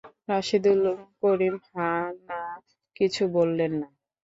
রাশেদুল 0.29 0.81
করিম 1.19 1.55
হা-না 1.67 2.39
কিছু 2.95 3.23
বললেন 3.35 3.71
না। 3.81 3.87